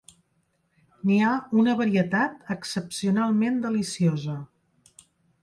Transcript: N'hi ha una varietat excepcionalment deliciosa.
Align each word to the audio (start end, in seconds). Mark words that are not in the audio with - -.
N'hi 1.09 1.17
ha 1.25 1.33
una 1.63 1.75
varietat 1.81 2.49
excepcionalment 2.57 3.61
deliciosa. 3.67 4.41